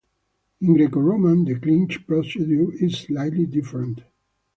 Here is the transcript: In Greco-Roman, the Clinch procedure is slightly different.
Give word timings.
In 0.61 0.73
Greco-Roman, 0.73 1.45
the 1.45 1.59
Clinch 1.59 2.07
procedure 2.07 2.73
is 2.83 3.01
slightly 3.01 3.45
different. 3.45 4.01